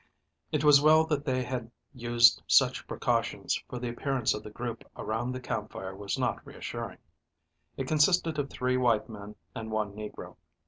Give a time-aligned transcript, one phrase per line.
[0.51, 4.83] It was well that they had used such precautions, for the appearance of the group
[4.97, 6.97] around the campfire was not reassuring.
[7.77, 10.37] It consisted of three white men and one negro.